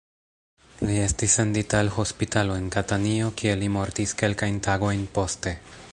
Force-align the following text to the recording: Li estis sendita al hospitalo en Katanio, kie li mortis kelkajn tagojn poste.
Li 0.87 0.95
estis 1.01 1.35
sendita 1.39 1.81
al 1.85 1.91
hospitalo 2.03 2.57
en 2.61 2.71
Katanio, 2.77 3.29
kie 3.43 3.55
li 3.61 3.69
mortis 3.79 4.17
kelkajn 4.23 4.59
tagojn 4.71 5.09
poste. 5.19 5.59